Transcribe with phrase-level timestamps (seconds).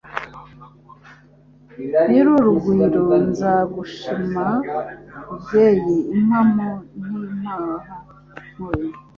[2.09, 6.69] Nyir'urugwiro nzagushimaMubyeyi impamo
[7.01, 8.87] ntimpahamure.